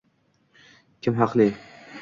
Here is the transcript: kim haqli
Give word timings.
kim 1.03 1.21
haqli 1.23 1.49